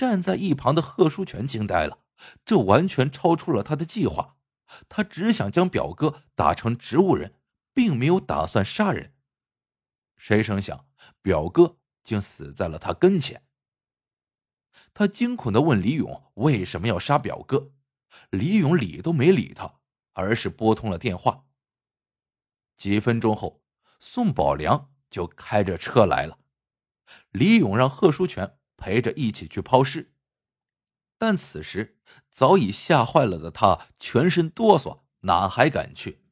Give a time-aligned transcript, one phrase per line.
[0.00, 1.98] 站在一旁的贺书全惊呆了，
[2.46, 4.38] 这完全超出了他的计划。
[4.88, 7.34] 他只想将表哥打成植物人，
[7.74, 9.12] 并没有打算杀人。
[10.16, 10.86] 谁成想，
[11.20, 13.42] 表哥竟死在了他跟前。
[14.94, 17.72] 他惊恐的问李勇：“为什么要杀表哥？”
[18.30, 19.80] 李勇理都没理他，
[20.14, 21.44] 而是拨通了电话。
[22.78, 23.62] 几分钟后，
[23.98, 26.38] 宋宝良就开着车来了。
[27.32, 30.12] 李勇让贺书全陪着一起去抛尸，
[31.18, 31.98] 但此时
[32.30, 36.24] 早已吓坏了的他全身哆嗦，哪还敢去？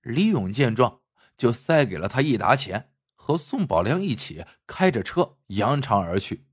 [0.00, 1.02] 李勇见状，
[1.36, 2.88] 就塞给了他一沓钱。
[3.14, 6.48] 和宋宝良一起开着车扬长而去。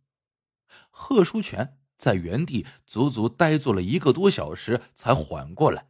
[0.91, 5.89] 贺书全在原地足足呆坐了一个多小时，才缓过来，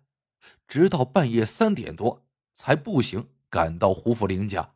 [0.70, 4.76] 直到半夜三点多才步行赶到胡福林家。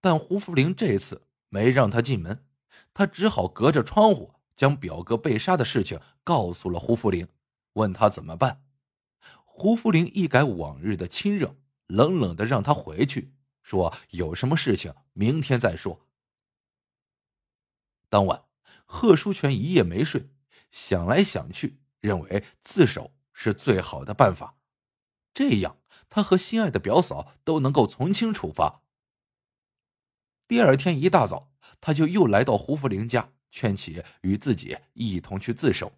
[0.00, 2.46] 但胡福林这次没让他进门，
[2.94, 7.28] 他只好隔着窗户将表哥被杀的事情告诉了胡福林，
[7.74, 8.64] 问他怎么办。
[9.44, 11.56] 胡福林一改往日的亲热，
[11.88, 13.34] 冷冷的让他回去。
[13.62, 16.06] 说有什么事情明天再说。
[18.08, 18.44] 当晚，
[18.84, 20.30] 贺书全一夜没睡，
[20.70, 24.56] 想来想去，认为自首是最好的办法，
[25.32, 28.82] 这样他和心爱的表嫂都能够从轻处罚。
[30.46, 35.92] 第二天一大早，他就又来到胡福林家，劝其与自己一同去自首。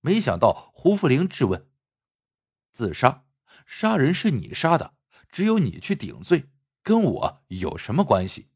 [0.00, 1.68] 没想到胡福林质问
[2.72, 3.24] ：“自杀？
[3.66, 4.94] 杀人是你杀的，
[5.30, 6.50] 只有你去顶罪。”
[6.82, 8.48] 跟我有什么关系？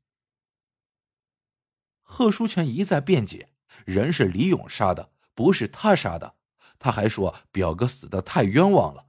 [2.01, 3.51] 贺书全一再辩解，
[3.85, 6.37] 人是李勇杀的，不是他杀的。
[6.79, 9.09] 他还说表哥死的太冤枉了。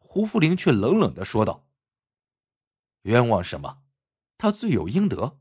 [0.00, 1.68] 胡福林却冷冷的说道
[3.02, 3.82] ：“冤枉什么？
[4.36, 5.38] 他罪有应得。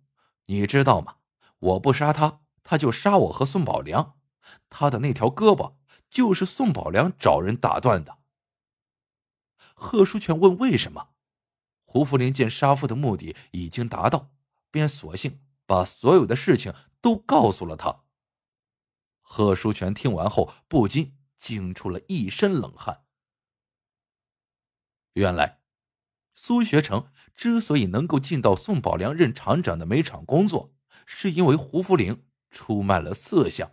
[0.48, 1.18] 你知道吗？
[1.60, 4.18] 我不杀他，他就杀我和宋宝良。
[4.70, 5.76] 他的那条胳膊
[6.10, 8.18] 就是宋宝良找人打断的。”
[9.74, 11.10] 贺书全问：“为什么？”
[11.86, 14.32] 胡福林见杀父的目的已经达到，
[14.70, 18.04] 便索性把所有的事情都告诉了他。
[19.22, 23.04] 贺书全听完后不禁惊出了一身冷汗。
[25.14, 25.57] 原来，
[26.40, 30.72] 苏学成之所以能够进到宋宝良任厂长的煤厂工作，
[31.08, 33.72] 是因为胡福林出卖了色相。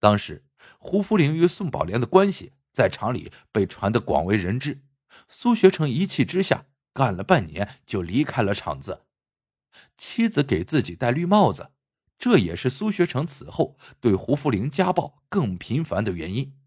[0.00, 0.44] 当时，
[0.76, 4.82] 胡福林与宋宝良的关系在厂里被传得广为人知，
[5.28, 6.66] 苏学成一气之下。
[6.92, 9.04] 干了半年就离开了厂子，
[9.96, 11.70] 妻子给自己戴绿帽子，
[12.18, 16.58] 这也是苏学成此后对胡福林家暴更频繁的原因。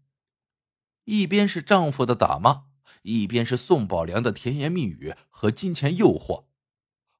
[1.04, 2.64] 一边是丈夫的打骂，
[3.04, 6.46] 一边是宋宝良的甜言蜜语和金钱诱惑，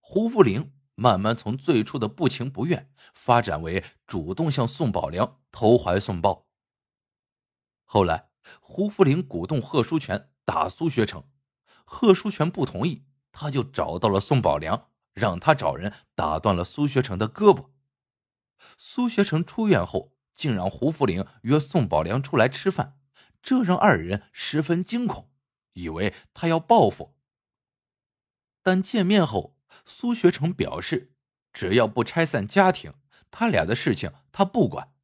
[0.01, 6.47] 胡福林慢慢从最初的不情不愿发展为主动向宋宝良投怀送抱。
[7.85, 8.31] 后来，
[8.61, 11.25] 胡福林鼓动贺书全打苏学成。
[11.85, 17.67] 贺书全不同意，他就找到了宋宝良，让他找人打断了苏学成的胳膊。
[18.79, 22.97] 苏学成出院后，竟让胡福林约宋宝良出来吃饭，
[23.43, 25.31] 这让二人十分惊恐，
[25.75, 27.15] 以为他要报复。
[28.63, 31.13] 但见面后，苏学成表示，
[31.53, 32.95] 只要不拆散家庭，
[33.31, 34.95] 他俩的事情他不管，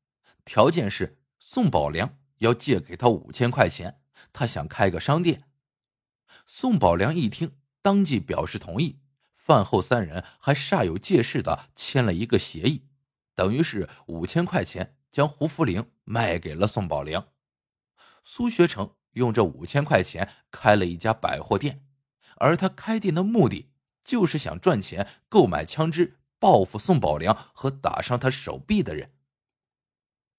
[0.44, 4.00] 条件是宋宝良要借给他五千块钱，
[4.32, 5.44] 他想开个商店。
[6.47, 9.00] 宋宝良一听，当即表示同意。
[9.36, 12.86] 饭后，三人还煞有介事的签了一个协议，
[13.34, 17.28] 等于是五千块钱将胡福林卖给了宋宝良。
[18.25, 21.84] 苏学成用这五千块钱开了一家百货店，
[22.37, 23.71] 而他开店的目的
[24.04, 29.12] 就是想赚钱购买枪支，报复宋宝良和打伤他手臂的人。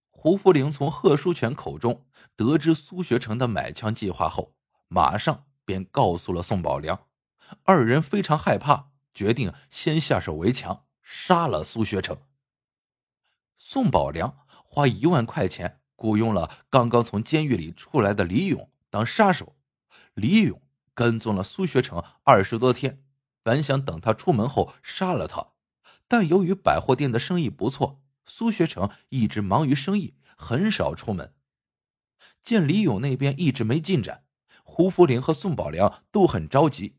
[0.10, 2.06] 胡福林从贺书全口中
[2.36, 4.56] 得知苏学成的买枪计划后，
[4.88, 5.46] 马上。
[5.64, 7.08] 便告诉了宋宝良，
[7.64, 12.18] 二人非常害怕，决定先下手为强，杀了苏学成。
[13.58, 19.56] 宋宝良花一万块钱雇佣了刚刚从监狱里出来的李勇当杀手。
[20.16, 20.60] 李勇
[20.96, 23.04] 跟踪了苏学成二十多天，
[23.44, 25.50] 本想等他出门后杀了他，
[26.08, 31.36] 但由于百货店的生意不错，苏学成一直忙于生意，很少出门。
[32.42, 34.24] 见李勇那边一直没进展。
[34.64, 36.96] 胡福林和宋宝良都很着急，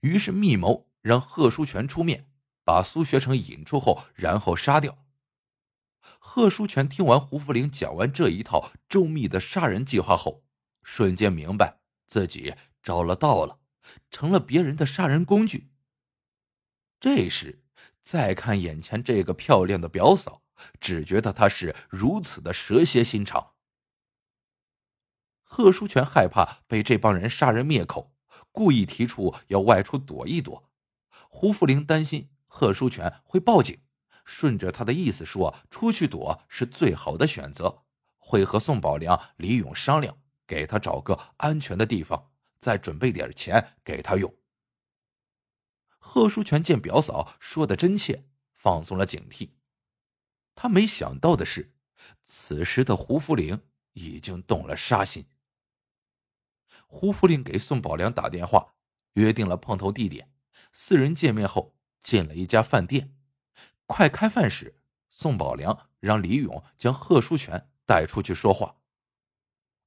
[0.00, 2.26] 于是密谋让贺书全出面，
[2.64, 4.96] 把苏学成引出后，然后杀掉。
[6.18, 10.44] 贺书全听完胡福林讲完这一套周密的杀人计划后，
[10.82, 13.60] 瞬间明白自己着了道了，
[14.10, 15.70] 成了别人的杀人工具。
[17.00, 17.62] 这时，
[18.00, 20.42] 再看眼前这个漂亮的表嫂，
[20.80, 23.54] 只觉得他是如此的蛇蝎心肠。
[25.42, 28.14] 贺书全害怕被这帮人杀人灭口，
[28.50, 30.70] 故意提出要外出躲一躲。
[31.28, 33.78] 胡福林担心贺书全会报警，
[34.26, 37.84] 顺着他的意思说出去躲是最好的选择，
[38.18, 44.34] 会和宋宝良、李勇商量，给他找个安全的地方，再准备点钱给他用。
[45.98, 49.52] 贺书全见表嫂说的真切，放松了警惕。
[50.54, 51.74] 他没想到的是，
[52.22, 53.58] 此时的胡福林
[53.92, 55.26] 已经动了杀心。
[56.86, 58.74] 胡福林给宋宝良打电话，
[59.14, 60.32] 约定了碰头地点。
[60.72, 63.15] 四人见面后，进了一家饭店。
[63.86, 68.76] 快开饭时，宋宝良让李勇将贺书全带出去说话。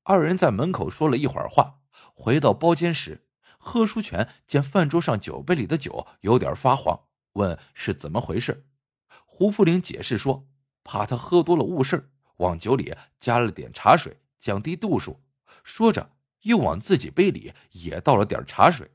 [0.04, 1.82] 二人在门口说了一会儿话，
[2.14, 3.26] 回到包间时。
[3.62, 8.66] 贺书全见饭桌上酒杯里的酒有点发黄，问是怎么回事。
[9.26, 10.48] 胡福林解释说，
[10.84, 15.22] 怕他喝多了误事，往酒里加了点茶水，降低度数。
[15.64, 16.14] 说着，
[16.44, 18.90] 又往自己杯里也倒了点茶水。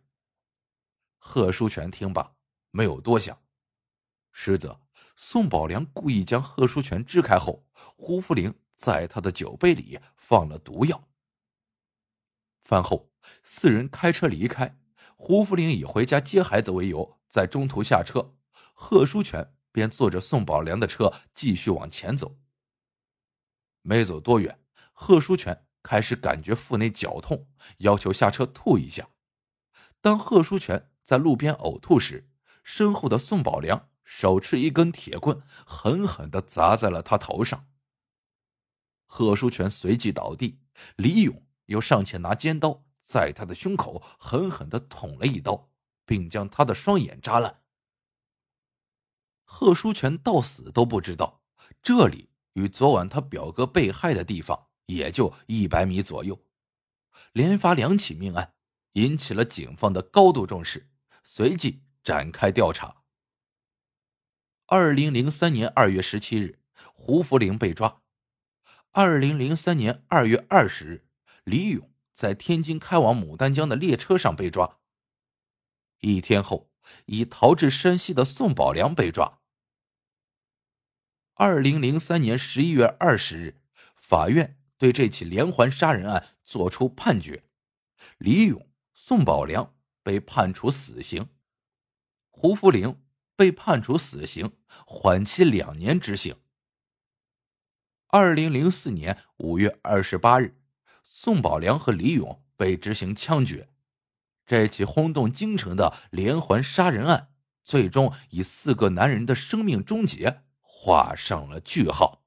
[1.18, 2.34] 贺书全听罢，
[2.70, 3.38] 没有多想。
[4.32, 4.80] 实则
[5.16, 7.66] 宋宝良故意将贺书全支开后，
[7.96, 11.08] 胡福林在他的酒杯里放了毒药。
[12.62, 13.10] 饭后。
[13.42, 14.78] 四人开车离开，
[15.16, 18.34] 胡福林以回家接孩子为由，在中途下车，
[18.74, 22.36] 贺书全便坐着宋宝良的车继续往前走。
[23.80, 24.60] 没走多远，
[24.92, 29.08] 贺书全开始感觉腹内绞痛，要求下车吐一下。
[30.02, 32.28] 当贺书全在路边呕吐时，
[32.62, 37.66] 身后的宋宝良手持一根铁棍，狠狠的砸在了他头上。
[39.06, 40.60] 贺书全随即倒地，
[40.96, 42.84] 李勇又上前拿尖刀。
[43.06, 45.68] 在他的胸口狠狠的捅了一刀，
[46.06, 47.60] 并将他的双眼扎烂。
[49.44, 51.42] 贺书全到死都不知道，
[51.82, 56.46] 这里与昨晚他表哥被害的地方也就一百米左右。
[57.32, 58.54] 连发两起命案，
[58.94, 60.90] 引起了警方的高度重视，
[61.22, 63.03] 随即展开调查。
[64.76, 66.58] 二零零三年二月十七日，
[66.94, 68.02] 胡福林被抓；
[68.90, 71.06] 二零零三年二月二十日，
[71.44, 71.92] 李勇。
[72.12, 74.80] 在天津开往牡丹江的列车上被抓。
[76.00, 76.72] 一天后，
[77.06, 79.38] 已逃至山西的宋宝良被抓。
[81.34, 83.60] 二零零三年十一月二十日，
[83.94, 87.44] 法院对这起连环杀人案作出判决：
[88.18, 91.28] 李勇、宋宝良被判处死刑，
[92.28, 93.00] 胡福林
[93.36, 94.52] 被判处死刑，
[94.86, 96.36] 缓期两年执行。
[98.08, 100.60] 二零零四年五月二十八日。
[101.02, 103.68] 宋宝良和李勇被执行枪决，
[104.44, 107.28] 这起轰动京城的连环杀人案，
[107.62, 112.23] 最终以四个男人的生命终结画上了句号。